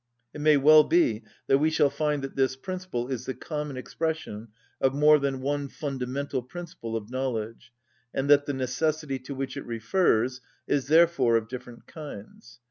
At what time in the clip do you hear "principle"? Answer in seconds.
2.55-3.07, 6.41-6.97